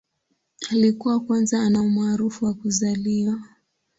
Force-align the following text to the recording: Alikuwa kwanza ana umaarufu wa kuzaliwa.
Alikuwa 0.71 1.19
kwanza 1.19 1.59
ana 1.61 1.81
umaarufu 1.81 2.45
wa 2.45 2.53
kuzaliwa. 2.53 3.39